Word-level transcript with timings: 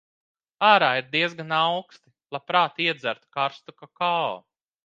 Ārā 0.67 0.87
ir 1.01 1.11
diezgan 1.15 1.53
auksti. 1.59 2.03
Labprāt 2.37 2.83
iedzertu 2.89 3.33
karstu 3.39 3.81
kakao. 3.83 4.29